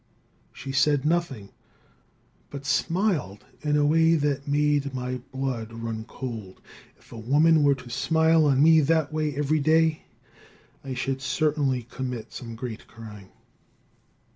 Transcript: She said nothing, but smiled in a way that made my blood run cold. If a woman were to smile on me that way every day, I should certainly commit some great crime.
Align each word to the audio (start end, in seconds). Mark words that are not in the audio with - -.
She 0.51 0.71
said 0.71 1.05
nothing, 1.05 1.49
but 2.49 2.65
smiled 2.65 3.45
in 3.61 3.77
a 3.77 3.85
way 3.85 4.15
that 4.15 4.47
made 4.47 4.95
my 4.95 5.21
blood 5.31 5.71
run 5.71 6.05
cold. 6.05 6.59
If 6.97 7.11
a 7.11 7.19
woman 7.19 7.61
were 7.63 7.75
to 7.75 7.89
smile 7.91 8.45
on 8.47 8.63
me 8.63 8.79
that 8.81 9.13
way 9.13 9.35
every 9.35 9.59
day, 9.59 10.05
I 10.83 10.95
should 10.95 11.21
certainly 11.21 11.83
commit 11.83 12.33
some 12.33 12.55
great 12.55 12.87
crime. 12.87 13.29